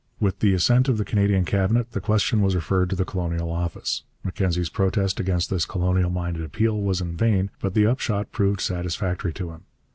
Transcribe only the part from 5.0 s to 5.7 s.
against this